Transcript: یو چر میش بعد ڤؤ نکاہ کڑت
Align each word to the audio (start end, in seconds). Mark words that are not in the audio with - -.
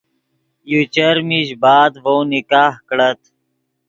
یو 0.71 0.81
چر 0.95 1.15
میش 1.27 1.49
بعد 1.63 1.91
ڤؤ 2.03 2.17
نکاہ 2.31 2.73
کڑت 2.87 3.19